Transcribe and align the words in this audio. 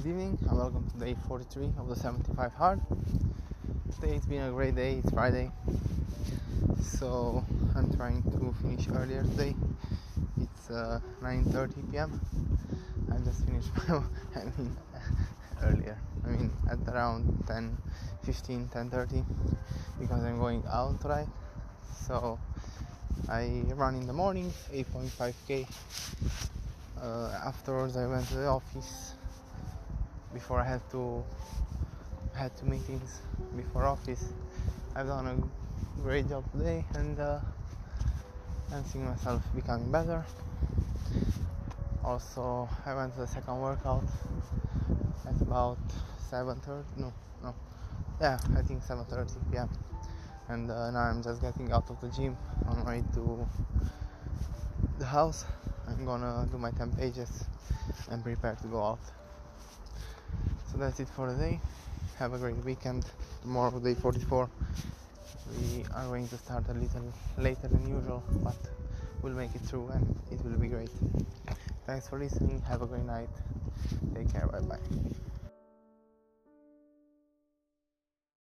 Good 0.00 0.12
evening 0.12 0.38
and 0.48 0.56
welcome 0.56 0.88
to 0.88 1.04
day 1.04 1.14
43 1.28 1.74
of 1.78 1.88
the 1.88 1.94
75 1.94 2.54
hard. 2.54 2.80
Today 4.00 4.14
it's 4.14 4.24
been 4.24 4.40
a 4.40 4.50
great 4.50 4.74
day, 4.74 4.94
it's 4.94 5.10
Friday, 5.12 5.50
so 6.82 7.44
I'm 7.76 7.92
trying 7.96 8.22
to 8.22 8.54
finish 8.62 8.88
earlier 8.88 9.22
today. 9.24 9.54
It's 10.40 10.70
uh, 10.70 11.00
9:30 11.20 11.92
p.m. 11.92 12.18
I 13.12 13.18
just 13.18 13.44
finished 13.44 13.68
my, 13.88 14.00
I 14.36 14.44
mean 14.56 14.74
earlier. 15.64 15.98
I 16.24 16.28
mean 16.30 16.50
at 16.70 16.78
around 16.88 17.44
10, 17.46 17.76
15, 18.24 18.70
10:30 18.72 19.22
because 20.00 20.24
I'm 20.24 20.38
going 20.38 20.64
out 20.70 21.04
right. 21.04 21.28
So 22.08 22.38
I 23.28 23.64
run 23.74 23.96
in 23.96 24.06
the 24.06 24.14
morning, 24.14 24.50
8.5k. 24.72 25.66
Uh, 27.02 27.38
afterwards, 27.44 27.98
I 27.98 28.06
went 28.06 28.26
to 28.28 28.36
the 28.36 28.46
office 28.46 29.14
before 30.32 30.60
I 30.60 30.64
had 30.64 30.80
to 30.90 31.24
had 32.34 32.56
two 32.56 32.66
meetings 32.66 33.20
before 33.56 33.84
office. 33.84 34.32
I've 34.94 35.06
done 35.06 35.26
a 35.26 36.02
great 36.02 36.28
job 36.28 36.44
today, 36.52 36.84
and 36.94 37.18
uh, 37.18 37.38
I'm 38.72 38.84
seeing 38.84 39.04
myself 39.04 39.42
becoming 39.54 39.90
better. 39.90 40.24
Also, 42.04 42.68
I 42.86 42.94
went 42.94 43.12
to 43.14 43.20
the 43.20 43.26
second 43.26 43.60
workout 43.60 44.04
at 45.26 45.40
about 45.42 45.78
7:30. 46.30 46.84
No, 46.96 47.12
no, 47.42 47.54
yeah, 48.20 48.38
I 48.56 48.62
think 48.62 48.82
7:30 48.82 49.50
p.m. 49.50 49.68
And 50.48 50.70
uh, 50.70 50.90
now 50.90 51.00
I'm 51.00 51.22
just 51.22 51.40
getting 51.40 51.70
out 51.72 51.88
of 51.90 52.00
the 52.00 52.08
gym 52.08 52.36
on 52.66 52.84
my 52.84 52.96
way 52.96 53.04
to 53.14 53.46
the 54.98 55.04
house. 55.04 55.44
I'm 55.86 56.04
gonna 56.04 56.48
do 56.50 56.58
my 56.58 56.70
10 56.70 56.92
pages 56.92 57.44
and 58.10 58.22
prepare 58.22 58.56
to 58.62 58.66
go 58.68 58.82
out. 58.82 59.00
So 60.70 60.78
that's 60.78 61.00
it 61.00 61.08
for 61.08 61.26
today. 61.26 61.58
Have 62.18 62.32
a 62.32 62.38
great 62.38 62.56
weekend. 62.64 63.04
Tomorrow, 63.42 63.80
day 63.80 63.94
44, 63.94 64.48
we 65.58 65.84
are 65.94 66.06
going 66.06 66.28
to 66.28 66.38
start 66.38 66.64
a 66.68 66.74
little 66.74 67.12
later 67.38 67.66
than 67.66 67.88
usual, 67.88 68.22
but 68.44 68.56
we'll 69.20 69.32
make 69.32 69.54
it 69.54 69.62
through 69.62 69.88
and 69.88 70.16
it 70.30 70.44
will 70.44 70.58
be 70.58 70.68
great. 70.68 70.90
Thanks 71.86 72.08
for 72.08 72.18
listening. 72.20 72.62
Have 72.68 72.82
a 72.82 72.86
great 72.86 73.04
night. 73.04 73.30
Take 74.14 74.32
care. 74.32 74.46
Bye 74.46 74.60
bye. 74.60 75.16